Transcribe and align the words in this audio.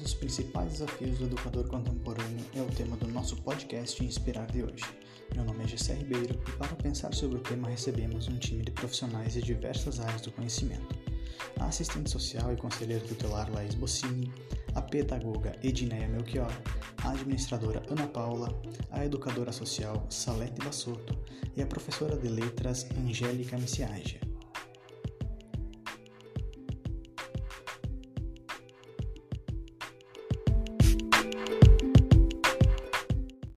os 0.00 0.14
principais 0.14 0.72
desafios 0.72 1.18
do 1.18 1.26
educador 1.26 1.66
contemporâneo 1.66 2.44
é 2.54 2.60
o 2.62 2.66
tema 2.66 2.96
do 2.96 3.08
nosso 3.08 3.36
podcast 3.42 4.02
Inspirar 4.02 4.46
de 4.46 4.62
hoje. 4.62 4.84
Meu 5.34 5.44
nome 5.44 5.64
é 5.64 5.68
Gessé 5.68 5.94
Ribeiro 5.94 6.40
e 6.48 6.52
para 6.52 6.74
pensar 6.76 7.12
sobre 7.12 7.38
o 7.38 7.40
tema 7.40 7.68
recebemos 7.68 8.28
um 8.28 8.38
time 8.38 8.64
de 8.64 8.70
profissionais 8.70 9.34
de 9.34 9.42
diversas 9.42 10.00
áreas 10.00 10.22
do 10.22 10.32
conhecimento. 10.32 10.98
A 11.58 11.66
assistente 11.66 12.10
social 12.10 12.52
e 12.52 12.56
conselheira 12.56 13.04
tutelar 13.04 13.52
Laís 13.52 13.74
Bocini, 13.74 14.32
a 14.74 14.80
pedagoga 14.80 15.58
Edneia 15.62 16.08
Melchior, 16.08 16.52
a 17.02 17.10
administradora 17.10 17.82
Ana 17.90 18.06
Paula, 18.06 18.48
a 18.90 19.04
educadora 19.04 19.52
social 19.52 20.06
Salete 20.08 20.64
Bassotto 20.64 21.18
e 21.54 21.62
a 21.62 21.66
professora 21.66 22.16
de 22.16 22.28
letras 22.28 22.86
Angélica 22.96 23.58
Missiagia. 23.58 24.31